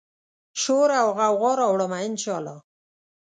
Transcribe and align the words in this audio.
شوراوغوغا 0.61 1.51
راوړمه، 1.59 1.97
ان 2.05 2.13
شا 2.21 2.33
الله 2.39 2.57